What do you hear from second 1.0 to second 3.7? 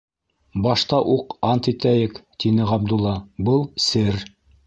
уҡ ант итәйек,- тине Ғабдулла,- был-